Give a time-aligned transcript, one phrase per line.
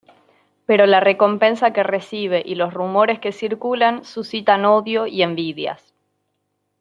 [0.65, 5.93] Pero la recompensa que recibe y los rumores que circulan suscitan odio y envidias.